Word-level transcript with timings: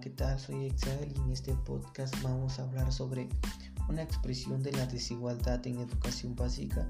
¿qué 0.00 0.08
tal? 0.08 0.38
Soy 0.38 0.64
Excel 0.64 1.12
y 1.14 1.20
en 1.20 1.30
este 1.30 1.54
podcast 1.54 2.14
vamos 2.22 2.58
a 2.58 2.62
hablar 2.62 2.90
sobre 2.90 3.28
una 3.86 4.02
expresión 4.02 4.62
de 4.62 4.72
la 4.72 4.86
desigualdad 4.86 5.66
en 5.66 5.78
educación 5.78 6.34
básica 6.34 6.88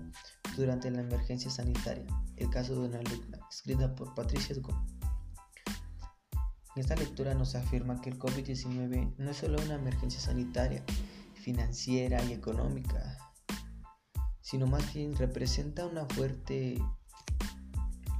durante 0.56 0.92
la 0.92 1.00
emergencia 1.00 1.50
sanitaria, 1.50 2.06
el 2.36 2.48
caso 2.50 2.74
de 2.74 2.88
una 2.88 3.00
alumna, 3.00 3.40
escrita 3.50 3.92
por 3.96 4.14
Patricia 4.14 4.54
Ducó. 4.54 4.80
En 6.76 6.82
esta 6.82 6.94
lectura 6.94 7.34
nos 7.34 7.56
afirma 7.56 8.00
que 8.00 8.10
el 8.10 8.18
COVID-19 8.20 9.16
no 9.18 9.30
es 9.30 9.36
solo 9.38 9.60
una 9.60 9.74
emergencia 9.74 10.20
sanitaria, 10.20 10.84
financiera 11.34 12.22
y 12.22 12.32
económica, 12.32 13.18
sino 14.40 14.68
más 14.68 14.94
bien 14.94 15.16
representa 15.16 15.84
una 15.84 16.06
fuerte 16.06 16.80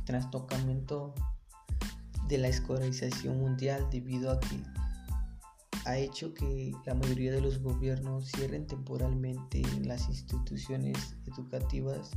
trastocamiento 0.04 1.14
de 2.26 2.38
la 2.38 2.48
escolarización 2.48 3.38
mundial 3.38 3.88
debido 3.90 4.32
a 4.32 4.40
que 4.40 4.79
ha 5.84 5.96
hecho 5.96 6.34
que 6.34 6.74
la 6.84 6.94
mayoría 6.94 7.32
de 7.32 7.40
los 7.40 7.62
gobiernos 7.62 8.30
cierren 8.32 8.66
temporalmente 8.66 9.62
las 9.82 10.08
instituciones 10.08 11.16
educativas 11.26 12.10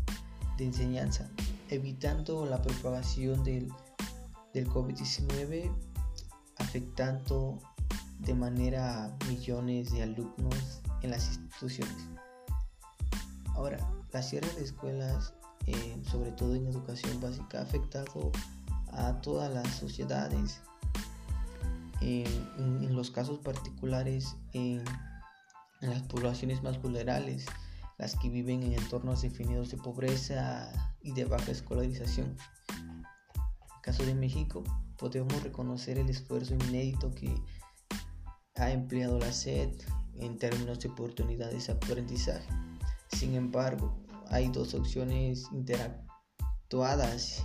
de 0.57 0.65
enseñanza, 0.65 1.29
evitando 1.69 2.45
la 2.45 2.61
propagación 2.61 3.43
del, 3.43 3.71
del 4.53 4.67
COVID-19, 4.67 5.71
afectando 6.57 7.59
de 8.19 8.33
manera 8.33 9.05
a 9.05 9.25
millones 9.27 9.91
de 9.91 10.03
alumnos 10.03 10.81
en 11.01 11.11
las 11.11 11.27
instituciones. 11.27 12.09
Ahora, 13.55 13.77
la 14.11 14.21
cierre 14.21 14.51
de 14.55 14.63
escuelas, 14.63 15.33
eh, 15.67 15.97
sobre 16.09 16.31
todo 16.31 16.55
en 16.55 16.67
educación 16.67 17.19
básica, 17.19 17.59
ha 17.59 17.63
afectado 17.63 18.31
a 18.91 19.21
todas 19.21 19.51
las 19.53 19.67
sociedades. 19.67 20.61
En, 22.01 22.82
los 23.03 23.11
casos 23.11 23.39
particulares, 23.39 24.37
en, 24.53 24.81
las 25.81 26.03
poblaciones 26.03 26.63
más 26.63 26.81
vulnerables, 26.81 27.45
las 27.97 28.15
que 28.15 28.29
viven 28.29 28.63
en 28.63 28.79
entornos 28.79 29.23
definidos 29.23 29.71
de 29.71 29.75
pobreza 29.75 30.71
y 31.01 31.11
de 31.11 31.25
baja 31.25 31.51
escolarización. 31.51 32.37
En 32.69 33.01
el 33.01 33.81
caso 33.81 34.05
de 34.05 34.15
México, 34.15 34.63
podemos 34.97 35.43
reconocer 35.43 35.97
el 35.97 36.09
esfuerzo 36.09 36.53
inédito 36.53 37.13
que 37.13 37.35
ha 38.55 38.71
empleado 38.71 39.19
la 39.19 39.33
SED 39.33 39.73
en 40.15 40.37
términos 40.37 40.79
de 40.79 40.87
oportunidades 40.87 41.67
de 41.67 41.73
aprendizaje. 41.73 42.47
Sin 43.09 43.35
embargo, 43.35 43.99
hay 44.29 44.47
dos 44.47 44.73
opciones 44.75 45.49
interactuadas 45.51 47.43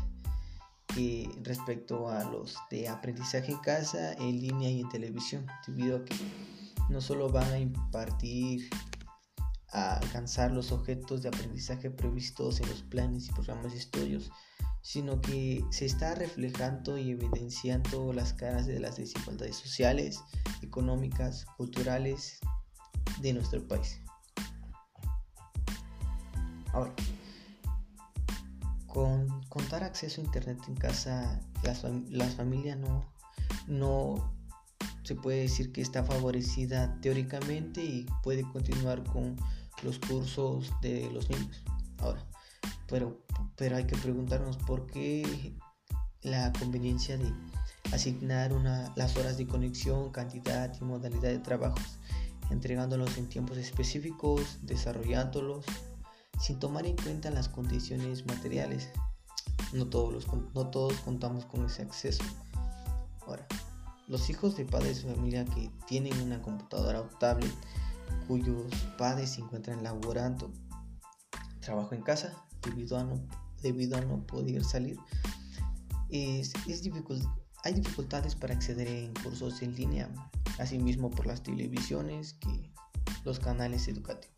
respecto 1.42 2.08
a 2.08 2.24
los 2.24 2.56
de 2.70 2.88
aprendizaje 2.88 3.52
en 3.52 3.58
casa, 3.58 4.14
en 4.14 4.40
línea 4.40 4.70
y 4.70 4.80
en 4.80 4.88
televisión, 4.88 5.46
debido 5.66 5.98
a 5.98 6.04
que 6.04 6.16
no 6.88 7.00
solo 7.00 7.28
van 7.28 7.52
a 7.52 7.58
impartir 7.58 8.68
a 9.70 9.98
alcanzar 9.98 10.50
los 10.50 10.72
objetos 10.72 11.22
de 11.22 11.28
aprendizaje 11.28 11.90
previstos 11.90 12.60
en 12.60 12.68
los 12.68 12.82
planes 12.82 13.28
y 13.28 13.32
programas 13.32 13.72
de 13.72 13.78
estudios, 13.78 14.30
sino 14.80 15.20
que 15.20 15.62
se 15.70 15.84
está 15.84 16.14
reflejando 16.14 16.96
y 16.96 17.10
evidenciando 17.10 18.12
las 18.12 18.32
caras 18.32 18.66
de 18.66 18.80
las 18.80 18.96
desigualdades 18.96 19.56
sociales, 19.56 20.22
económicas, 20.62 21.44
culturales 21.56 22.38
de 23.20 23.34
nuestro 23.34 23.66
país. 23.68 24.00
Ahora, 26.72 26.94
con, 28.86 29.37
dar 29.70 29.84
acceso 29.84 30.20
a 30.20 30.24
internet 30.24 30.58
en 30.68 30.74
casa, 30.74 31.40
las, 31.62 32.34
familias 32.34 32.78
no, 32.78 33.04
no 33.66 34.34
se 35.02 35.14
puede 35.14 35.42
decir 35.42 35.72
que 35.72 35.80
está 35.80 36.04
favorecida 36.04 36.98
teóricamente 37.00 37.82
y 37.82 38.06
puede 38.22 38.42
continuar 38.42 39.04
con 39.04 39.36
los 39.82 39.98
cursos 39.98 40.72
de 40.80 41.10
los 41.12 41.28
niños. 41.30 41.62
Ahora, 41.98 42.24
pero, 42.86 43.24
pero 43.56 43.76
hay 43.76 43.84
que 43.84 43.96
preguntarnos 43.96 44.56
por 44.58 44.86
qué 44.86 45.54
la 46.22 46.52
conveniencia 46.52 47.16
de 47.16 47.32
asignar 47.92 48.52
una, 48.52 48.92
las 48.96 49.16
horas 49.16 49.38
de 49.38 49.46
conexión, 49.46 50.10
cantidad 50.10 50.74
y 50.80 50.84
modalidad 50.84 51.30
de 51.30 51.38
trabajos, 51.38 51.98
entregándolos 52.50 53.16
en 53.18 53.28
tiempos 53.28 53.56
específicos, 53.58 54.58
desarrollándolos 54.62 55.64
sin 56.40 56.58
tomar 56.58 56.86
en 56.86 56.96
cuenta 56.96 57.30
las 57.30 57.48
condiciones 57.48 58.26
materiales. 58.26 58.90
No 59.72 59.86
todos, 59.86 60.12
los, 60.12 60.26
no 60.54 60.68
todos 60.68 60.94
contamos 61.00 61.44
con 61.44 61.64
ese 61.66 61.82
acceso. 61.82 62.22
Ahora, 63.26 63.46
los 64.06 64.30
hijos 64.30 64.56
de 64.56 64.64
padres 64.64 65.04
de 65.04 65.14
familia 65.14 65.44
que 65.44 65.70
tienen 65.86 66.18
una 66.20 66.40
computadora 66.40 67.00
o 67.00 67.04
tablet 67.18 67.52
cuyos 68.26 68.72
padres 68.96 69.30
se 69.30 69.42
encuentran 69.42 69.82
laborando 69.82 70.50
trabajo 71.60 71.94
en 71.94 72.02
casa 72.02 72.32
debido 72.62 72.96
a 72.96 73.04
no, 73.04 73.20
debido 73.62 73.98
a 73.98 74.00
no 74.00 74.26
poder 74.26 74.64
salir, 74.64 74.98
es, 76.08 76.52
es 76.66 76.82
hay 77.64 77.74
dificultades 77.74 78.34
para 78.34 78.54
acceder 78.54 78.88
en 78.88 79.12
cursos 79.14 79.60
en 79.62 79.74
línea, 79.74 80.08
asimismo 80.58 81.10
por 81.10 81.26
las 81.26 81.42
televisiones 81.42 82.34
que 82.34 82.72
los 83.24 83.38
canales 83.38 83.88
educativos. 83.88 84.37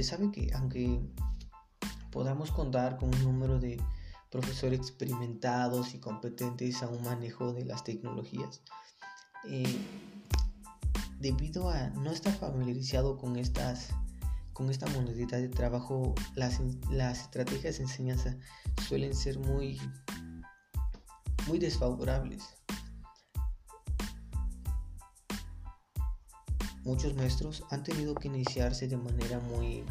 Se 0.00 0.04
sabe 0.04 0.32
que 0.32 0.50
aunque 0.54 0.98
podamos 2.10 2.50
contar 2.52 2.96
con 2.96 3.14
un 3.14 3.22
número 3.22 3.58
de 3.60 3.78
profesores 4.30 4.80
experimentados 4.80 5.94
y 5.94 5.98
competentes 5.98 6.82
a 6.82 6.88
un 6.88 7.02
manejo 7.02 7.52
de 7.52 7.66
las 7.66 7.84
tecnologías, 7.84 8.62
eh, 9.50 9.76
debido 11.18 11.68
a 11.68 11.90
no 11.90 12.12
estar 12.12 12.32
familiarizado 12.32 13.18
con 13.18 13.36
estas 13.36 13.88
con 14.54 14.70
esta 14.70 14.86
modalidad 14.86 15.36
de 15.36 15.50
trabajo, 15.50 16.14
las, 16.34 16.60
las 16.90 17.20
estrategias 17.20 17.76
de 17.76 17.82
enseñanza 17.82 18.38
suelen 18.88 19.14
ser 19.14 19.38
muy, 19.38 19.78
muy 21.46 21.58
desfavorables. 21.58 22.42
Muchos 26.84 27.14
maestros 27.14 27.62
han 27.70 27.84
tenido 27.84 28.14
que 28.14 28.28
iniciarse 28.28 28.88
de 28.88 28.96
manera 28.96 29.38
muy 29.38 29.84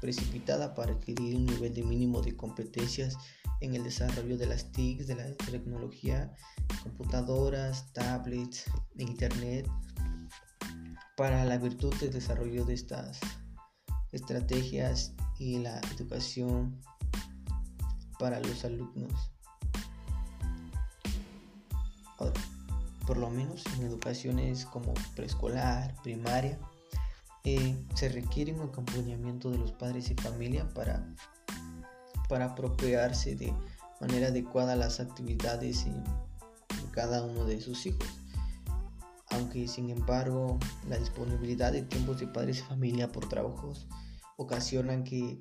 precipitada 0.00 0.74
para 0.74 0.92
adquirir 0.92 1.36
un 1.36 1.46
nivel 1.46 1.84
mínimo 1.84 2.20
de 2.22 2.36
competencias 2.36 3.16
en 3.60 3.74
el 3.74 3.82
desarrollo 3.82 4.36
de 4.38 4.46
las 4.46 4.70
TICs, 4.70 5.06
de 5.06 5.16
la 5.16 5.34
tecnología, 5.34 6.32
computadoras, 6.82 7.92
tablets, 7.92 8.64
internet, 8.98 9.68
para 11.16 11.44
la 11.44 11.58
virtud 11.58 11.94
del 11.96 12.12
desarrollo 12.12 12.64
de 12.64 12.74
estas 12.74 13.18
estrategias 14.12 15.14
y 15.38 15.58
la 15.58 15.80
educación 15.96 16.80
para 18.18 18.40
los 18.40 18.64
alumnos 18.64 19.30
por 23.06 23.16
lo 23.18 23.30
menos 23.30 23.64
en 23.76 23.86
educaciones 23.86 24.66
como 24.66 24.92
preescolar, 25.14 25.94
primaria, 26.02 26.58
eh, 27.44 27.78
se 27.94 28.08
requiere 28.08 28.52
un 28.52 28.62
acompañamiento 28.62 29.50
de 29.50 29.58
los 29.58 29.70
padres 29.70 30.10
y 30.10 30.14
familia 30.14 30.68
para, 30.74 31.06
para 32.28 32.46
apropiarse 32.46 33.36
de 33.36 33.54
manera 34.00 34.28
adecuada 34.28 34.74
las 34.74 34.98
actividades 34.98 35.86
en, 35.86 36.02
cada 36.90 37.22
uno 37.22 37.44
de 37.44 37.60
sus 37.60 37.84
hijos. 37.84 38.08
Aunque 39.28 39.68
sin 39.68 39.90
embargo 39.90 40.58
la 40.88 40.96
disponibilidad 40.96 41.70
de 41.70 41.82
tiempos 41.82 42.18
de 42.18 42.26
padres 42.26 42.60
y 42.60 42.62
familia 42.62 43.12
por 43.12 43.28
trabajos 43.28 43.86
ocasionan 44.38 45.04
que 45.04 45.38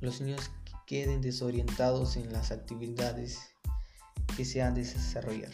los 0.00 0.20
niños 0.20 0.50
queden 0.86 1.22
desorientados 1.22 2.16
en 2.16 2.30
las 2.34 2.50
actividades 2.50 3.40
que 4.36 4.44
se 4.44 4.60
han 4.62 4.74
de 4.74 4.82
desarrollar 4.82 5.52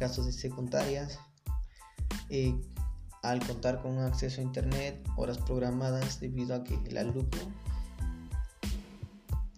casos 0.00 0.24
de 0.24 0.32
secundarias, 0.32 1.20
eh, 2.30 2.58
al 3.22 3.46
contar 3.46 3.82
con 3.82 3.98
un 3.98 4.04
acceso 4.04 4.40
a 4.40 4.44
internet, 4.44 5.06
horas 5.16 5.36
programadas 5.38 6.18
debido 6.20 6.54
a 6.54 6.64
que 6.64 6.74
el 6.86 6.96
alumno 6.96 7.28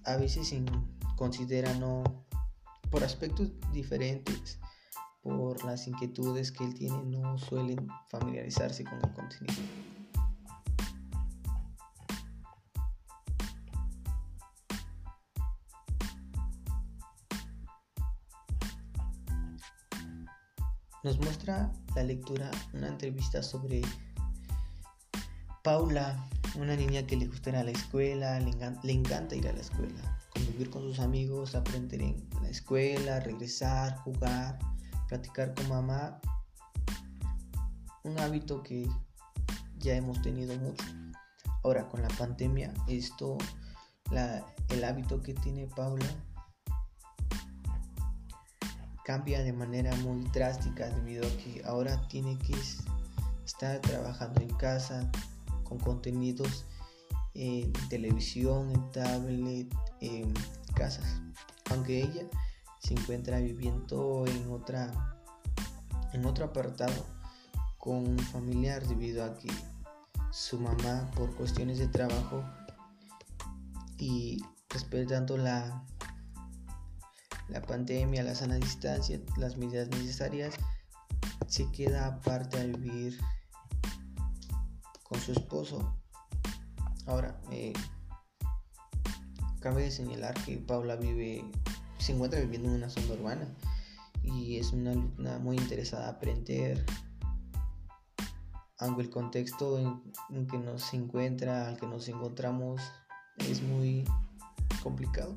a 0.04 0.16
veces 0.16 0.52
considera 1.16 1.72
no 1.74 2.02
por 2.90 3.04
aspectos 3.04 3.52
diferentes 3.72 4.58
por 5.22 5.64
las 5.64 5.86
inquietudes 5.86 6.50
que 6.50 6.64
él 6.64 6.74
tiene 6.74 7.00
no 7.04 7.38
suelen 7.38 7.86
familiarizarse 8.08 8.82
con 8.82 8.96
el 8.96 9.12
contenido. 9.12 9.62
Nos 21.02 21.18
muestra 21.18 21.72
la 21.96 22.02
lectura 22.04 22.50
una 22.72 22.88
entrevista 22.88 23.42
sobre 23.42 23.82
Paula 25.62 26.24
una 26.56 26.76
niña 26.76 27.06
que 27.06 27.16
le 27.16 27.26
gusta 27.26 27.50
ir 27.50 27.56
a 27.56 27.64
la 27.64 27.70
escuela, 27.70 28.38
le, 28.40 28.52
le 28.82 28.92
encanta 28.92 29.34
ir 29.34 29.48
a 29.48 29.52
la 29.52 29.60
escuela, 29.60 30.18
convivir 30.30 30.70
con 30.70 30.82
sus 30.82 30.98
amigos, 31.00 31.54
aprender 31.54 32.02
en 32.02 32.28
la 32.42 32.48
escuela, 32.48 33.20
regresar, 33.20 33.96
jugar, 33.98 34.58
platicar 35.08 35.54
con 35.54 35.68
mamá. 35.68 36.20
Un 38.04 38.18
hábito 38.18 38.62
que 38.62 38.88
ya 39.78 39.94
hemos 39.94 40.20
tenido 40.22 40.56
mucho. 40.58 40.84
Ahora 41.64 41.88
con 41.88 42.02
la 42.02 42.08
pandemia, 42.08 42.72
esto, 42.88 43.38
el 44.68 44.84
hábito 44.84 45.22
que 45.22 45.34
tiene 45.34 45.66
Paula 45.68 46.06
cambia 49.04 49.42
de 49.42 49.52
manera 49.52 49.94
muy 49.96 50.24
drástica 50.32 50.88
debido 50.90 51.26
a 51.26 51.30
que 51.38 51.62
ahora 51.64 52.06
tiene 52.08 52.38
que 52.38 52.54
estar 53.44 53.80
trabajando 53.80 54.40
en 54.40 54.50
casa 54.56 55.10
con 55.64 55.78
contenidos 55.78 56.66
en 57.34 57.72
televisión, 57.88 58.70
en 58.70 58.92
tablet, 58.92 59.74
en 60.00 60.32
casas. 60.74 61.20
Aunque 61.70 62.02
ella 62.02 62.26
se 62.78 62.94
encuentra 62.94 63.38
viviendo 63.38 64.24
en 64.26 64.50
otra 64.50 65.18
en 66.12 66.26
otro 66.26 66.44
apartado 66.44 67.06
con 67.78 68.06
un 68.06 68.18
familiar 68.18 68.86
debido 68.86 69.24
a 69.24 69.36
que 69.38 69.48
su 70.30 70.60
mamá 70.60 71.10
por 71.16 71.34
cuestiones 71.34 71.78
de 71.78 71.88
trabajo 71.88 72.44
y 73.98 74.42
respetando 74.68 75.36
la 75.36 75.84
la 77.52 77.60
pandemia, 77.60 78.22
la 78.22 78.34
sana 78.34 78.56
distancia, 78.56 79.20
las 79.36 79.56
medidas 79.56 79.88
necesarias, 79.90 80.54
se 81.46 81.70
queda 81.70 82.06
aparte 82.06 82.58
a 82.58 82.64
vivir 82.64 83.18
con 85.02 85.20
su 85.20 85.32
esposo. 85.32 85.98
Ahora, 87.06 87.38
eh, 87.50 87.74
cabe 89.60 89.90
señalar 89.90 90.34
que 90.44 90.56
Paula 90.56 90.96
vive, 90.96 91.44
se 91.98 92.12
encuentra 92.12 92.40
viviendo 92.40 92.70
en 92.70 92.76
una 92.76 92.88
zona 92.88 93.12
urbana 93.12 93.46
y 94.22 94.56
es 94.56 94.72
una 94.72 94.92
alumna 94.92 95.38
muy 95.38 95.56
interesada 95.56 96.06
a 96.06 96.12
aprender. 96.12 96.84
Aunque 98.78 99.02
el 99.02 99.10
contexto 99.10 99.78
en, 99.78 100.46
que 100.46 100.58
nos 100.58 100.92
encuentra, 100.94 101.68
al 101.68 101.76
que 101.76 101.86
nos 101.86 102.08
encontramos, 102.08 102.80
es 103.36 103.62
muy 103.62 104.04
complicado 104.82 105.34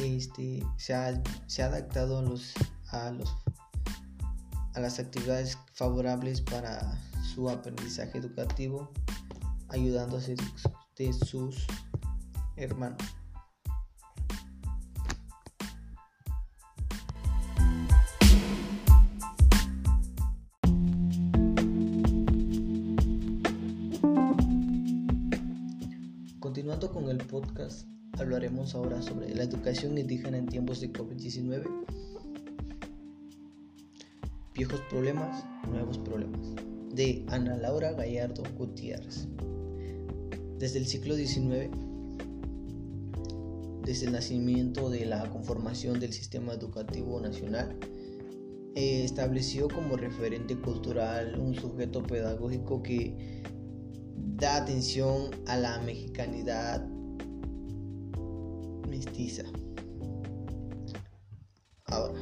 este, 0.00 0.62
se, 0.76 0.94
ha, 0.94 1.22
adaptado 1.64 2.18
a, 2.18 2.22
los, 2.22 2.52
a, 2.90 3.10
los, 3.10 3.34
a 4.74 4.80
las 4.80 4.98
actividades 4.98 5.58
favorables 5.74 6.40
para 6.40 6.98
su 7.34 7.48
aprendizaje 7.48 8.18
educativo, 8.18 8.90
ayudándose 9.68 10.36
de 10.96 11.12
sus 11.12 11.66
hermanos. 12.56 13.02
Continuando 26.40 26.90
con 26.90 27.10
el 27.10 27.18
podcast, 27.18 27.86
hablaremos 28.18 28.74
ahora 28.74 29.02
sobre 29.02 29.34
la 29.34 29.44
educación 29.44 29.98
indígena 29.98 30.38
en 30.38 30.46
tiempos 30.46 30.80
de 30.80 30.92
COVID-19. 30.92 31.64
Viejos 34.54 34.80
problemas, 34.88 35.44
nuevos 35.68 35.98
problemas. 35.98 36.40
De 36.94 37.24
Ana 37.28 37.56
Laura 37.56 37.92
Gallardo 37.92 38.42
Gutiérrez. 38.56 39.28
Desde 40.58 40.78
el 40.78 40.86
siglo 40.86 41.14
XIX, 41.14 41.70
desde 43.84 44.06
el 44.06 44.12
nacimiento 44.12 44.88
de 44.88 45.04
la 45.04 45.28
conformación 45.30 46.00
del 46.00 46.12
sistema 46.12 46.54
educativo 46.54 47.20
nacional, 47.20 47.76
eh, 48.74 49.04
estableció 49.04 49.68
como 49.68 49.96
referente 49.96 50.56
cultural 50.56 51.38
un 51.38 51.54
sujeto 51.54 52.02
pedagógico 52.02 52.82
que 52.82 53.42
da 54.36 54.56
atención 54.56 55.30
a 55.46 55.56
la 55.56 55.78
mexicanidad 55.80 56.86
Ahora, 61.86 62.20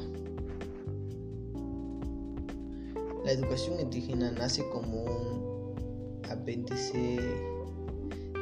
la 3.23 3.31
educación 3.31 3.79
indígena 3.79 4.31
nace 4.31 4.67
como 4.69 5.03
un 5.03 6.21
apéndice 6.29 7.19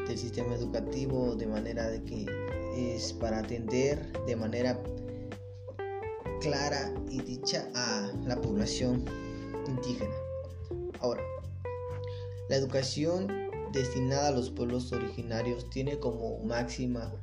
del 0.07 0.17
sistema 0.17 0.55
educativo 0.55 1.35
de 1.35 1.47
manera 1.47 1.89
de 1.89 2.03
que 2.03 2.25
es 2.75 3.13
para 3.13 3.39
atender 3.39 4.11
de 4.25 4.35
manera 4.35 4.81
clara 6.41 6.93
y 7.09 7.21
dicha 7.21 7.69
a 7.75 8.11
la 8.25 8.41
población 8.41 9.05
indígena. 9.67 10.15
Ahora, 10.99 11.21
la 12.49 12.55
educación 12.55 13.27
destinada 13.71 14.29
a 14.29 14.31
los 14.31 14.49
pueblos 14.49 14.91
originarios 14.91 15.69
tiene 15.69 15.99
como 15.99 16.39
máxima 16.39 17.13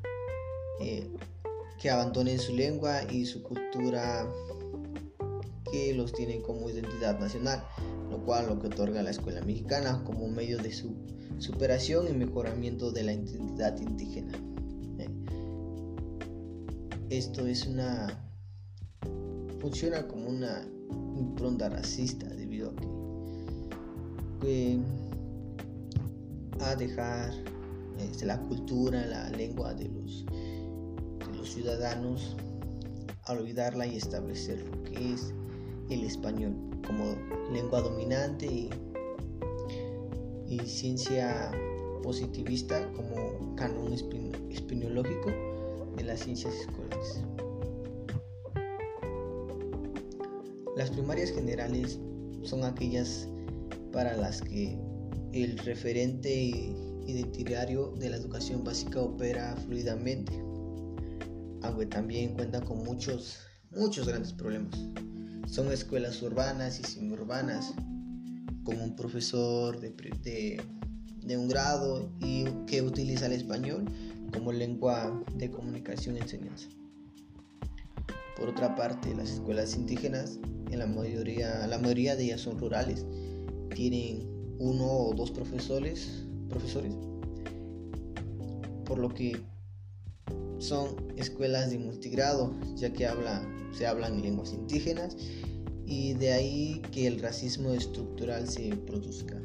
eh, 0.81 1.09
que 1.81 1.91
abandonen 1.91 2.39
su 2.39 2.55
lengua 2.55 3.03
y 3.11 3.27
su 3.27 3.43
cultura 3.43 4.27
que 5.71 5.95
los 5.95 6.13
tienen 6.13 6.43
como 6.43 6.69
identidad 6.69 7.19
nacional, 7.19 7.65
lo 8.11 8.25
cual 8.25 8.49
lo 8.49 8.59
que 8.61 8.67
otorga 8.67 9.03
la 9.03 9.11
escuela 9.11 9.41
mexicana 9.43 10.03
como 10.05 10.29
medio 10.29 10.59
de 10.59 10.73
su 10.73 10.95
superación 11.39 12.09
y 12.09 12.13
mejoramiento 12.13 12.91
de 12.91 13.05
la 13.05 13.13
identidad 13.13 13.81
indígena. 13.81 14.33
Eh, 14.99 15.09
esto 17.09 17.47
es 17.47 17.67
una 17.67 18.27
funciona 19.61 20.07
como 20.09 20.29
una 20.29 20.63
impronta 21.17 21.69
racista 21.69 22.27
debido 22.29 22.71
a 22.71 22.75
que, 24.41 24.79
a 26.61 26.75
dejar 26.75 27.33
este, 27.99 28.25
la 28.27 28.41
cultura, 28.41 29.07
la 29.07 29.29
lengua 29.31 29.75
de 29.75 29.89
los 29.89 30.25
ciudadanos 31.49 32.37
a 33.25 33.33
olvidarla 33.33 33.87
y 33.87 33.97
establecer 33.97 34.65
lo 34.69 34.83
que 34.85 35.15
es 35.15 35.33
el 35.91 36.05
español 36.05 36.55
como 36.87 37.17
lengua 37.53 37.81
dominante 37.81 38.47
y, 38.47 38.71
ciencia 40.67 41.53
positivista 42.03 42.91
como 42.93 43.55
canon 43.57 43.93
espinológico 43.93 45.31
de 45.97 46.05
las 46.05 46.21
ciencias 46.21 46.55
escolares. 46.55 47.23
Las 50.77 50.91
primarias 50.91 51.31
generales 51.31 51.99
son 52.43 52.65
aquellas 52.65 53.29
para 53.93 54.17
las 54.17 54.41
que 54.43 54.79
el 55.33 55.59
referente 55.59 56.33
identitario 57.07 57.93
de 57.99 58.11
la 58.11 58.17
educación 58.17 58.65
básica 58.65 59.01
opera 59.01 59.57
fluidamente 59.67 60.50
aunque 61.63 61.87
también 61.87 62.35
cuenta 62.35 62.61
con 62.61 62.85
muchos, 62.85 63.39
muchos 63.71 64.07
grandes 64.07 64.33
problemas. 64.33 64.79
Son 65.47 65.71
escuelas 65.73 66.23
urbanas 66.23 66.81
y 66.81 66.85
semiurbanas, 66.85 67.75
con 68.65 68.81
un 68.81 68.95
profesor 68.95 69.81
de, 69.81 69.91
de, 71.23 71.37
un 71.37 71.49
grado 71.49 72.11
y 72.21 72.45
que 72.67 72.83
utiliza 72.83 73.27
el 73.27 73.33
español 73.33 73.85
como 74.33 74.53
lengua 74.53 75.25
de 75.35 75.51
comunicación 75.51 76.17
y 76.17 76.21
enseñanza. 76.21 76.69
Por 78.37 78.49
otra 78.49 78.75
parte, 78.77 79.15
las 79.15 79.31
escuelas 79.31 79.75
indígenas, 79.75 80.39
en 80.71 80.79
la 80.79 80.87
mayoría, 80.87 81.67
la 81.67 81.79
mayoría 81.79 82.17
de 82.17 82.25
ellas 82.25 82.41
son 82.43 82.59
rurales, 82.59 83.05
tienen 83.75 84.29
uno 84.59 84.87
o 84.87 85.15
dos 85.15 85.31
profesores, 85.31 86.25
profesores, 86.49 86.95
por 88.85 88.99
lo 88.99 89.09
que 89.09 89.41
son 90.61 90.95
escuelas 91.17 91.71
de 91.71 91.79
multigrado, 91.79 92.55
ya 92.77 92.93
que 92.93 93.07
habla, 93.07 93.43
se 93.73 93.87
hablan 93.87 94.23
lenguas 94.23 94.53
indígenas 94.53 95.17
y 95.87 96.13
de 96.15 96.33
ahí 96.33 96.83
que 96.93 97.07
el 97.07 97.21
racismo 97.21 97.71
estructural 97.71 98.47
se 98.47 98.77
produzca. 98.77 99.41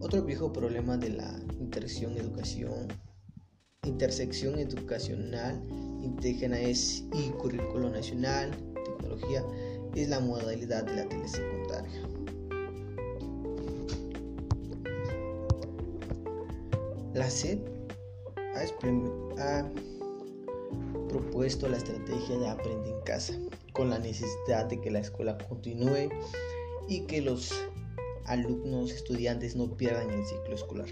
Otro 0.00 0.22
viejo 0.22 0.52
problema 0.52 0.96
de 0.96 1.10
la 1.10 1.40
intersección 1.58 2.16
educación, 2.16 2.88
intersección 3.84 4.58
educacional 4.58 5.60
indígena 6.02 6.60
es 6.60 7.04
y 7.14 7.30
currículo 7.30 7.90
nacional, 7.90 8.50
tecnología, 8.84 9.42
es 9.94 10.08
la 10.10 10.20
modalidad 10.20 10.84
de 10.84 10.94
la 10.94 11.08
telesecundaria. 11.08 12.02
La 17.14 17.30
SED 17.30 17.75
ha, 19.38 19.70
propuesto 21.08 21.68
la 21.68 21.76
estrategia 21.76 22.38
de 22.38 22.48
aprender 22.48 22.94
en 22.94 23.00
casa, 23.02 23.34
con 23.72 23.90
la 23.90 23.98
necesidad 23.98 24.64
de 24.66 24.80
que 24.80 24.90
la 24.90 25.00
escuela 25.00 25.36
continúe 25.48 26.08
y 26.88 27.00
que 27.02 27.20
los 27.22 27.52
alumnos, 28.24 28.92
estudiantes 28.92 29.56
no 29.56 29.76
pierdan 29.76 30.10
el 30.10 30.24
ciclo 30.26 30.54
escolar. 30.54 30.88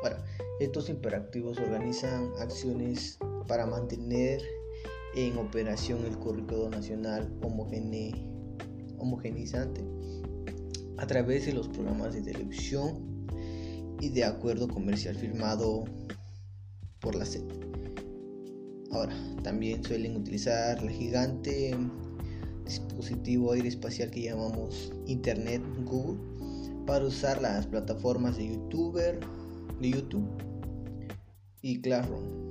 Bueno, 0.00 0.16
estos 0.60 0.88
hiperactivos 0.88 1.58
organizan 1.58 2.30
acciones 2.38 3.18
para 3.46 3.66
mantener 3.66 4.42
en 5.14 5.36
operación 5.38 6.04
el 6.04 6.16
currículo 6.16 6.68
nacional 6.68 7.32
homogenizante 7.42 9.84
a 10.98 11.06
través 11.06 11.46
de 11.46 11.52
los 11.52 11.68
programas 11.68 12.14
de 12.14 12.22
televisión 12.22 13.26
y 14.00 14.08
de 14.10 14.24
acuerdo 14.24 14.68
comercial 14.68 15.16
firmado 15.16 15.84
la 17.14 17.24
SED. 17.24 17.44
Ahora, 18.90 19.14
también 19.42 19.84
suelen 19.84 20.16
utilizar 20.16 20.82
la 20.82 20.90
gigante 20.90 21.76
dispositivo 22.64 23.52
aeroespacial 23.52 24.10
que 24.10 24.22
llamamos 24.22 24.92
Internet 25.06 25.62
Google 25.84 26.18
para 26.86 27.04
usar 27.04 27.40
las 27.40 27.66
plataformas 27.66 28.36
de 28.36 28.48
YouTuber, 28.48 29.20
de 29.80 29.90
YouTube 29.90 30.28
y 31.62 31.80
Classroom 31.80 32.46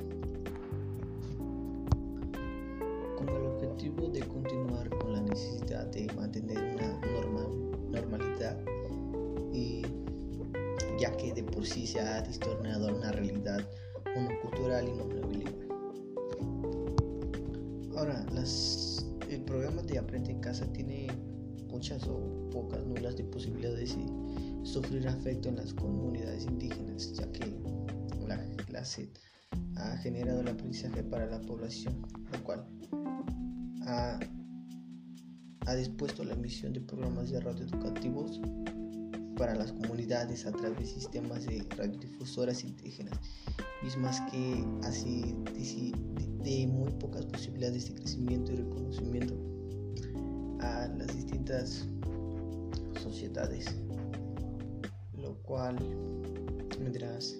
con 3.17 3.29
el 3.29 3.45
objetivo 3.45 4.09
de 4.09 4.21
continuar 4.21 4.89
con 4.89 5.13
la 5.13 5.21
necesidad 5.21 5.87
de 5.87 6.07
mantener 6.13 6.57
una 6.57 6.99
normalidad 7.89 8.59
y 9.53 9.83
ya 10.99 11.15
que 11.17 11.33
de 11.33 11.43
por 11.43 11.65
sí 11.65 11.87
se 11.87 11.99
ha 11.99 12.21
distorsionado 12.21 12.95
una 12.95 13.11
realidad 13.11 13.65
monocultural 14.15 14.87
y 14.87 14.93
monobilingüe. 14.93 15.67
Ahora, 17.97 18.25
el 19.29 19.41
programa 19.43 19.81
de 19.83 19.97
Aprende 19.99 20.31
en 20.31 20.39
Casa 20.39 20.71
tiene 20.73 21.07
muchas 21.67 22.07
o 22.07 22.49
pocas 22.51 22.85
nulas 22.85 23.17
de 23.17 23.23
posibilidades 23.25 23.97
de 23.97 24.05
sufrir 24.63 25.07
afecto 25.07 25.49
en 25.49 25.57
las 25.57 25.73
comunidades 25.73 26.45
indígenas, 26.45 27.13
ya 27.13 27.31
que 27.31 27.59
la, 28.27 28.37
clase 28.65 29.09
ha 29.77 29.97
generado 29.97 30.41
el 30.41 30.47
aprendizaje 30.47 31.03
para 31.03 31.27
la 31.27 31.39
población, 31.41 32.01
lo 32.31 32.43
cual 32.43 32.65
ha, 33.87 34.19
ha 35.65 35.75
dispuesto 35.75 36.23
la 36.23 36.33
emisión 36.33 36.73
de 36.73 36.81
programas 36.81 37.29
de 37.29 37.39
radio 37.39 37.65
educativos 37.65 38.41
para 39.35 39.55
las 39.55 39.71
comunidades 39.73 40.45
a 40.45 40.51
través 40.51 40.79
de 40.79 40.85
sistemas 40.85 41.45
de 41.45 41.63
radiodifusoras 41.77 42.63
indígenas, 42.63 43.19
mismas 43.83 44.21
que 44.31 44.63
así 44.83 45.35
de, 46.43 46.67
muy 46.67 46.91
pocas 46.93 47.25
posibilidades 47.25 47.87
de 47.87 47.95
crecimiento 47.95 48.51
y 48.53 48.57
reconocimiento 48.57 49.35
a 50.61 50.87
las 50.87 51.07
distintas 51.15 51.87
sociedades, 53.01 53.65
lo 55.17 55.35
cual 55.43 55.77
mientras 56.79 57.35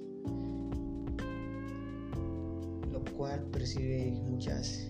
lo 2.92 3.04
cual 3.18 3.44
percibe 3.52 4.12
muchas 4.24 4.90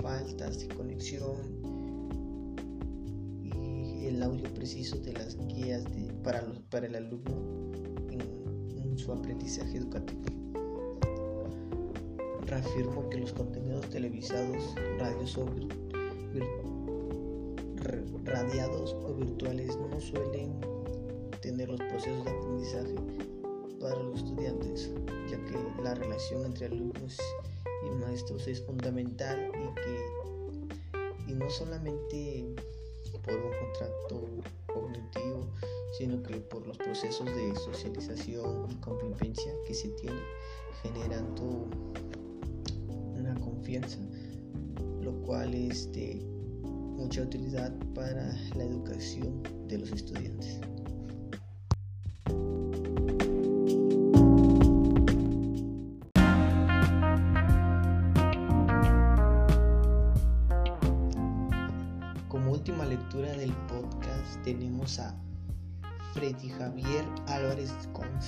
faltas 0.00 0.58
de 0.60 0.68
conexión 0.68 1.53
audio 4.24 4.52
preciso 4.54 4.96
de 4.98 5.12
las 5.12 5.36
guías 5.46 5.84
para, 6.22 6.40
el 6.86 6.94
alumno 6.96 7.70
en, 8.10 8.98
su 8.98 9.12
aprendizaje 9.12 9.76
educativo. 9.76 10.22
Reafirmo 12.46 13.08
que 13.10 13.18
los 13.18 13.32
contenidos 13.32 13.88
televisados, 13.90 14.74
radios 14.98 15.36
o 15.36 15.46
radiados 18.24 18.94
o 18.94 19.14
virtuales 19.14 19.76
no 19.76 20.00
suelen 20.00 20.58
tener 21.42 21.68
los 21.68 21.80
procesos 21.80 22.24
de 22.24 22.30
aprendizaje 22.30 22.94
para 23.80 24.02
los 24.02 24.20
estudiantes, 24.20 24.90
ya 25.30 25.36
que 25.44 25.82
la 25.82 25.94
relación 25.94 26.46
entre 26.46 26.66
alumnos 26.66 27.18
y 27.86 27.90
maestros 27.96 28.46
es 28.48 28.64
fundamental 28.64 29.50
y 29.54 29.74
que 29.74 30.24
y 31.26 31.34
no 31.34 31.48
solamente 31.50 32.54
por 33.24 33.34
un 33.34 33.52
contrato 33.58 34.28
cognitivo, 34.66 35.46
sino 35.98 36.22
que 36.22 36.36
por 36.36 36.66
los 36.66 36.76
procesos 36.76 37.26
de 37.26 37.54
socialización 37.56 38.70
y 38.70 38.74
convivencia 38.76 39.52
que 39.66 39.74
se 39.74 39.88
tiene, 39.90 40.20
generando 40.82 41.68
una 43.14 43.34
confianza, 43.40 43.98
lo 45.00 45.12
cual 45.22 45.54
es 45.54 45.90
de 45.92 46.22
mucha 46.64 47.22
utilidad 47.22 47.72
para 47.94 48.34
la 48.56 48.64
educación 48.64 49.42
de 49.68 49.78
los 49.78 49.90
estudiantes. 49.92 50.60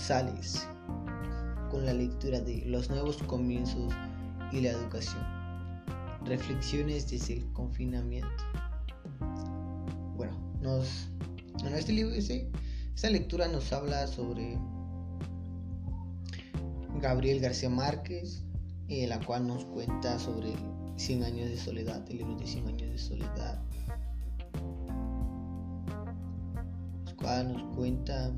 González 0.07 0.69
con 1.69 1.85
la 1.85 1.93
lectura 1.93 2.39
de 2.39 2.63
Los 2.67 2.89
nuevos 2.91 3.17
comienzos 3.25 3.93
y 4.53 4.61
la 4.61 4.71
educación. 4.71 5.25
Reflexiones 6.25 7.11
desde 7.11 7.39
el 7.39 7.53
confinamiento. 7.53 8.29
Bueno, 10.17 10.39
nos, 10.61 11.09
en 11.59 11.75
este 11.75 11.93
libro, 11.93 12.15
esta 12.15 13.11
lectura 13.11 13.49
nos 13.49 13.73
habla 13.73 14.07
sobre 14.07 14.57
Gabriel 17.03 17.41
García 17.41 17.69
Márquez, 17.69 18.45
en 18.87 19.09
la 19.09 19.19
cual 19.27 19.49
nos 19.49 19.65
cuenta 19.65 20.21
sobre 20.21 20.53
100 20.95 21.25
años 21.25 21.49
de 21.51 21.57
soledad, 21.57 22.09
el 22.09 22.19
libro 22.19 22.37
de 22.37 22.47
100 22.47 22.69
años 22.69 22.91
de 22.93 22.99
soledad 22.99 23.61
nos 27.45 27.75
cuenta, 27.75 28.33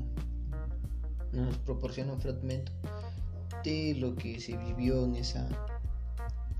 nos 1.33 1.57
proporciona 1.59 2.13
un 2.13 2.21
fragmento 2.21 2.71
de 3.63 3.95
lo 3.95 4.15
que 4.15 4.39
se 4.39 4.57
vivió 4.57 5.05
en 5.05 5.15
esa, 5.15 5.47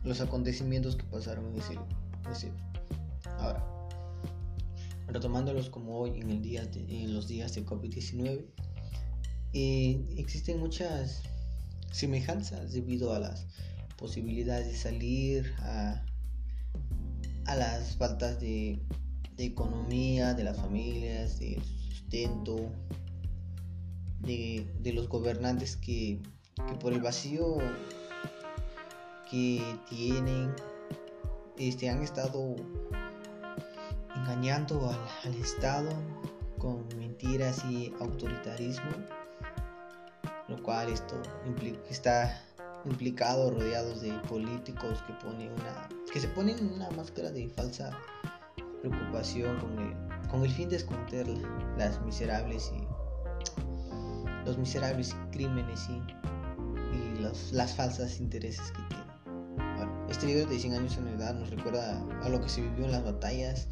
los 0.03 0.21
acontecimientos 0.21 0.95
que 0.95 1.03
pasaron 1.05 1.47
en 1.47 1.59
ese, 1.59 1.79
ese 2.31 2.51
Ahora, 3.37 3.63
retomándolos 5.07 5.69
como 5.69 5.97
hoy 5.97 6.19
en, 6.19 6.29
el 6.29 6.41
día 6.41 6.69
en 6.73 7.13
los 7.13 7.27
días 7.27 7.55
de 7.55 7.65
COVID-19, 7.65 8.45
eh, 9.53 10.05
existen 10.17 10.59
muchas 10.59 11.23
semejanzas 11.91 12.73
debido 12.73 13.13
a 13.13 13.19
las 13.19 13.47
posibilidades 13.97 14.67
de 14.67 14.75
salir, 14.75 15.53
a, 15.59 16.03
a 17.45 17.55
las 17.55 17.95
faltas 17.95 18.39
de, 18.39 18.81
de 19.35 19.45
economía 19.45 20.33
de 20.33 20.43
las 20.43 20.57
familias, 20.57 21.39
de 24.19 24.67
de, 24.79 24.93
los 24.93 25.07
gobernantes 25.07 25.77
que, 25.77 26.19
por 26.79 26.93
el 26.93 27.01
vacío 27.01 27.57
que 29.29 29.61
tienen 29.89 30.53
este, 31.57 31.89
han 31.89 32.01
estado 32.01 32.55
engañando 34.15 34.89
al, 35.23 35.35
Estado 35.35 35.89
con 36.57 36.85
mentiras 36.97 37.63
y 37.65 37.93
autoritarismo, 37.99 38.91
lo 40.47 40.61
cual 40.63 40.89
esto 40.89 41.21
está 41.89 42.43
implicado 42.85 43.51
rodeados 43.51 44.01
de 44.01 44.11
políticos 44.27 45.03
que 45.05 45.13
ponen 45.13 45.51
una 45.51 45.89
que 46.11 46.19
se 46.19 46.27
ponen 46.29 46.73
una 46.73 46.89
máscara 46.91 47.29
de 47.31 47.47
falsa 47.49 47.91
preocupación 48.81 49.59
con 49.59 49.79
el 49.79 50.09
con 50.29 50.43
el 50.43 50.51
fin 50.51 50.69
de 50.69 50.77
esconder 50.77 51.27
las 51.77 52.01
miserables 52.01 52.71
y 52.73 52.87
los 54.49 54.57
miserables 54.57 55.15
crímenes 55.31 55.87
y, 55.89 57.21
los, 57.21 57.51
las 57.51 57.75
falsas 57.75 58.19
intereses 58.19 58.71
que 58.71 58.81
tienen. 58.89 60.09
este 60.09 60.25
libro 60.25 60.49
de 60.49 60.57
100 60.57 60.73
años 60.73 60.97
en 60.97 61.07
edad 61.09 61.35
nos 61.35 61.49
recuerda 61.51 62.01
a 62.23 62.29
lo 62.29 62.41
que 62.41 62.49
se 62.49 62.61
vivió 62.61 62.85
en 62.85 62.91
las 62.93 63.03
batallas. 63.03 63.67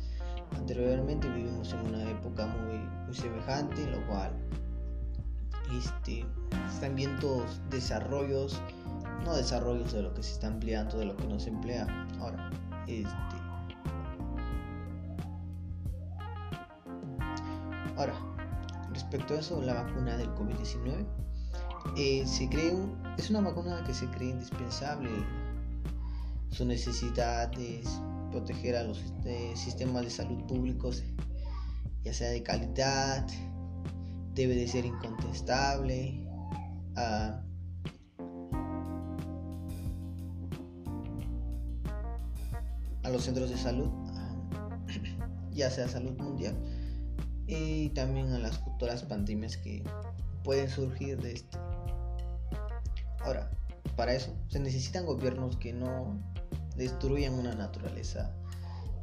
Anteriormente 0.56 1.28
vivimos 1.30 1.74
en 1.74 1.80
una 1.88 2.10
época 2.12 2.46
muy, 2.46 2.78
muy 3.06 3.16
semejante, 3.16 3.90
lo 3.90 4.06
cual 4.08 4.32
este, 5.80 6.26
están 6.72 6.96
viendo 6.96 7.44
desarrollos, 7.72 8.62
no 9.26 9.36
desarrollos 9.36 9.94
de 9.94 10.04
lo 10.04 10.14
que 10.14 10.22
se 10.22 10.34
está 10.34 10.48
empleando, 10.48 11.00
de 11.00 11.06
lo 11.06 11.18
que 11.18 11.26
no 11.26 11.40
se 11.40 11.50
emplea. 11.50 11.88
Ahora, 12.20 12.52
este, 12.88 13.08
Ahora, 17.98 18.14
respecto 18.98 19.36
a 19.36 19.40
eso, 19.40 19.62
la 19.62 19.76
vacuna 19.76 20.18
del 20.18 20.30
COVID-19, 20.30 21.06
eh, 21.96 22.26
se 22.26 22.50
cree 22.50 22.74
es 23.18 23.30
una 23.30 23.42
vacuna 23.42 23.84
que 23.86 23.94
se 23.94 24.08
cree 24.08 24.32
indispensable. 24.32 25.10
Su 26.50 26.66
necesidad 26.66 27.52
es 27.60 27.88
proteger 28.32 28.76
a 28.76 28.84
los 28.84 29.00
este, 29.00 29.56
sistemas 29.56 30.04
de 30.04 30.10
salud 30.10 30.44
públicos 30.48 31.04
ya 32.04 32.14
sea 32.14 32.30
de 32.30 32.42
calidad, 32.42 33.28
debe 34.34 34.56
de 34.56 34.68
ser 34.68 34.86
incontestable. 34.86 36.24
a 36.96 37.44
los 43.12 43.24
centros 43.24 43.50
de 43.50 43.58
salud, 43.58 43.90
ya 45.54 45.70
sea 45.70 45.88
salud 45.88 46.18
mundial, 46.18 46.56
y 47.48 47.90
también 47.90 48.34
a 48.34 48.40
las 48.40 48.58
futuras 48.60 49.04
pandemias 49.04 49.58
que 49.58 49.84
pueden 50.44 50.70
surgir 50.70 51.20
de 51.22 51.34
este. 51.34 51.58
Ahora, 53.22 53.50
para 53.96 54.14
eso 54.14 54.36
se 54.50 54.60
necesitan 54.60 55.06
gobiernos 55.06 55.58
que 55.58 55.74
no 55.74 56.22
destruyan 56.76 57.34
una 57.34 57.56
naturaleza 57.56 58.36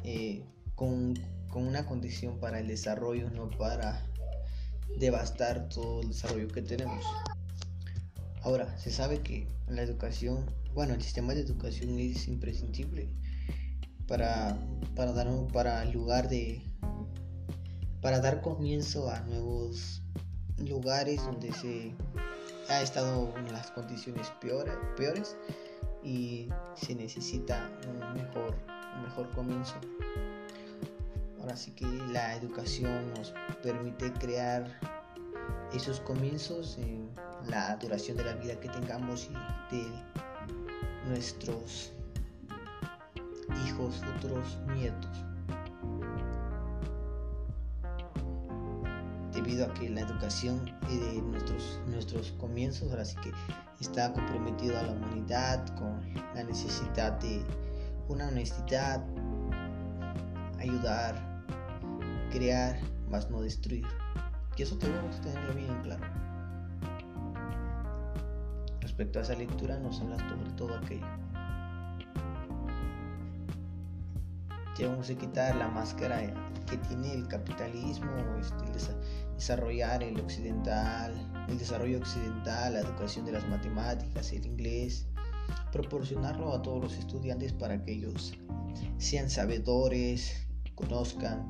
eh, 0.05 0.45
con, 0.75 1.15
con 1.49 1.67
una 1.67 1.87
condición 1.87 2.39
para 2.39 2.61
el 2.61 2.69
desarrollo, 2.69 3.31
no 3.31 3.51
para 3.51 4.07
devastar 4.99 5.69
todo 5.69 6.03
el 6.03 6.09
desarrollo 6.09 6.49
que 6.49 6.63
tenemos. 6.63 7.05
Ahora, 8.43 8.77
se 8.79 8.91
sabe 8.91 9.21
que 9.23 9.49
la 9.69 9.83
educación, 9.83 10.45
bueno, 10.75 10.93
el 10.93 11.03
sistema 11.03 11.35
de 11.35 11.41
educación 11.41 11.99
es 11.99 12.29
imprescindible 12.29 13.09
para, 14.07 14.59
para 14.95 15.13
dar 15.13 15.29
para 15.53 15.85
lugar 15.87 16.29
de 16.29 16.63
para 18.05 18.21
dar 18.21 18.43
comienzo 18.43 19.09
a 19.09 19.19
nuevos 19.21 20.03
lugares 20.59 21.25
donde 21.25 21.51
se 21.53 21.95
ha 22.69 22.83
estado 22.83 23.33
en 23.39 23.51
las 23.51 23.71
condiciones 23.71 24.31
peores, 24.43 25.39
y 26.03 26.51
se 26.75 26.95
necesita 26.95 27.67
un 27.89 28.13
mejor, 28.13 28.55
un 28.97 29.05
mejor 29.05 29.31
comienzo. 29.31 29.77
Ahora 31.41 31.57
sí 31.57 31.71
que 31.71 31.87
la 32.13 32.37
educación 32.37 33.11
nos 33.15 33.33
permite 33.63 34.13
crear 34.13 34.67
esos 35.73 35.99
comienzos 36.01 36.77
en 36.77 37.09
la 37.49 37.75
duración 37.77 38.19
de 38.19 38.25
la 38.25 38.35
vida 38.35 38.61
que 38.61 38.69
tengamos 38.69 39.31
y 39.31 39.75
de 39.75 39.87
nuestros 41.09 41.91
hijos, 43.67 43.95
futuros 44.05 44.59
nietos. 44.75 45.25
Debido 49.35 49.67
a 49.67 49.75
que 49.75 49.91
la 49.91 50.03
educación 50.03 50.65
de 50.89 51.21
nuestros, 51.21 51.81
nuestros 51.89 52.33
comienzos 52.33 52.91
ahora 52.91 53.05
sí 53.05 53.17
que 53.23 53.33
está 53.81 54.13
comprometido 54.13 54.79
a 54.79 54.83
la 54.83 54.93
humanidad 54.93 55.67
con 55.77 56.01
la 56.35 56.45
necesidad 56.45 57.13
de 57.21 57.45
una 58.09 58.29
honestidad, 58.29 59.05
ayudar, 60.61 61.17
crear, 62.31 62.79
más 63.11 63.31
no 63.31 63.41
destruir. 63.41 63.87
Y 64.57 64.63
eso 64.63 64.79
tenemos 64.79 65.17
que 65.17 65.31
tenerlo 65.31 65.55
bien 65.55 65.83
claro. 65.83 66.05
Respecto 68.81 69.19
a 69.19 69.23
esa 69.23 69.35
lectura 69.35 69.79
nos 69.79 70.01
habla 70.01 70.19
sobre 70.29 70.51
todo 70.53 70.77
aquello. 70.77 71.07
Debemos 74.79 75.09
de 75.09 75.17
quitar 75.17 75.55
la 75.57 75.69
máscara 75.69 76.21
que 76.69 76.77
tiene 76.79 77.15
el 77.15 77.29
capitalismo, 77.29 78.11
este, 78.41 78.65
el 78.65 78.75
desarrollar 79.45 80.03
el 80.03 80.19
occidental, 80.21 81.13
el 81.51 81.59
desarrollo 81.59 81.99
occidental, 81.99 82.73
la 82.73 82.81
educación 82.81 83.27
de 83.27 83.33
las 83.33 83.47
matemáticas, 83.47 84.33
el 84.33 84.47
inglés, 84.47 85.07
proporcionarlo 85.71 86.55
a 86.55 86.63
todos 86.63 86.83
los 86.83 86.95
estudiantes 86.95 87.53
para 87.53 87.85
que 87.85 87.93
ellos 87.93 88.33
sean 88.97 89.29
sabedores, 89.29 90.47
conozcan, 90.75 91.47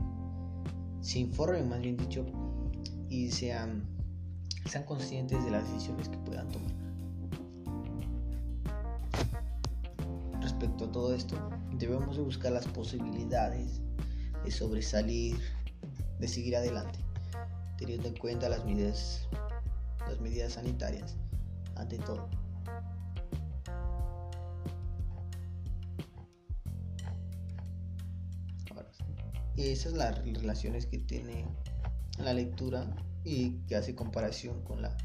se 1.03 1.21
informen 1.21 1.69
más 1.69 1.83
bien 1.83 1.97
dicho 1.97 2.27
y 3.09 3.31
sean, 3.31 3.89
sean 4.69 4.83
conscientes 4.83 5.45
de 5.45 5.53
las 5.53 5.63
decisiones 5.73 6.09
que 6.09 6.19
puedan 6.19 6.49
tomar. 6.49 6.73
Respecto 10.41 10.87
a 10.87 10.91
todo 10.91 11.15
esto, 11.15 11.37
debemos 11.79 12.17
de 12.17 12.23
buscar 12.23 12.51
las 12.51 12.67
posibilidades 12.67 13.81
de 14.45 14.51
sobresalir, 14.51 15.39
de 16.19 16.27
seguir 16.27 16.57
adelante, 16.57 16.99
teniendo 17.85 18.09
en 18.09 18.17
cuenta 18.17 18.49
las 18.49 18.65
medidas, 18.65 19.29
las 20.09 20.19
medidas 20.19 20.55
sanitarias 20.55 21.17
ante 21.77 21.99
todo. 21.99 22.31
Y 29.57 29.69
esas 29.69 29.91
son 29.91 29.99
las 29.99 30.19
relaciones 30.25 30.87
que 30.87 30.99
tiene 30.99 31.47
la 32.19 32.33
lectura 32.33 32.87
y 33.23 33.59
que 33.67 33.77
hace 33.77 33.95
comparación 33.95 34.63
con 34.65 34.83
la 34.83 34.97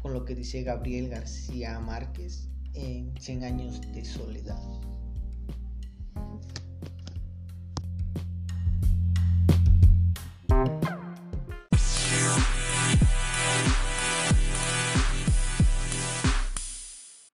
con 0.00 0.12
lo 0.12 0.24
que 0.24 0.34
dice 0.34 0.62
Gabriel 0.62 1.08
García 1.08 1.80
Márquez 1.80 2.48
en 2.74 3.12
100 3.18 3.44
años 3.44 3.80
de 3.92 4.04
soledad. 4.04 4.60